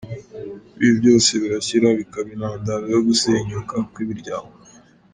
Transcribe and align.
Ibi 0.81 0.93
byose 0.99 1.31
birashyira 1.41 1.87
bikaba 1.99 2.27
intandaro 2.35 2.85
yo 2.95 2.99
gusenyuka 3.07 3.75
kw’imiryango. 3.91 4.55